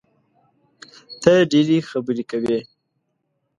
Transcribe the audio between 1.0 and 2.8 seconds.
ته ډېري خبري کوې!